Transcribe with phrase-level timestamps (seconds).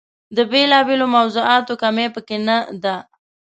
[0.35, 2.97] د بېلا بېلو موضوعاتو کمۍ په کې نه ده.